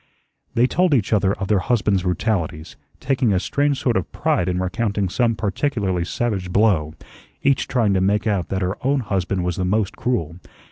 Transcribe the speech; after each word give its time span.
They 0.55 0.65
told 0.65 0.95
each 0.95 1.13
other 1.13 1.31
of 1.33 1.47
their 1.47 1.59
husbands' 1.59 2.01
brutalities, 2.01 2.75
taking 2.99 3.31
a 3.31 3.39
strange 3.39 3.79
sort 3.79 3.95
of 3.95 4.11
pride 4.11 4.49
in 4.49 4.57
recounting 4.57 5.09
some 5.09 5.35
particularly 5.35 6.05
savage 6.05 6.51
blow, 6.51 6.95
each 7.43 7.67
trying 7.67 7.93
to 7.93 8.01
make 8.01 8.25
out 8.25 8.49
that 8.49 8.63
her 8.63 8.79
own 8.83 9.01
husband 9.01 9.43
was 9.43 9.57
the 9.57 9.63
most 9.65 9.95
cruel. 9.95 10.37